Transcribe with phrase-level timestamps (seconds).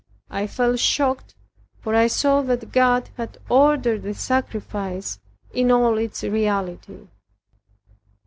[0.31, 1.35] I felt shocked,
[1.79, 5.19] for I saw that God had ordered the sacrifice
[5.53, 7.05] in all its reality.